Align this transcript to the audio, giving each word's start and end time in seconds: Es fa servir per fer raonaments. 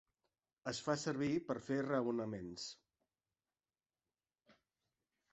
Es 0.69 0.77
fa 0.85 0.93
servir 1.01 1.33
per 1.49 1.55
fer 1.65 1.75
raonaments. 1.87 2.63